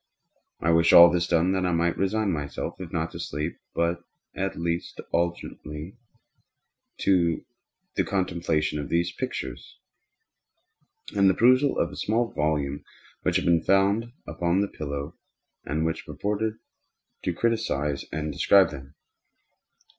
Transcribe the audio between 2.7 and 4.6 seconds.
if not to sleep, at